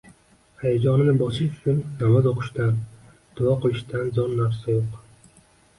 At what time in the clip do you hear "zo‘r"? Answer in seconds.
4.19-4.37